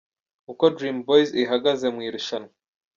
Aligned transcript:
Uko 0.51 0.63
Dream 0.75 0.97
Boyz 1.07 1.29
ihagaze 1.43 1.85
mu 1.95 2.01
irushanwa. 2.07 2.51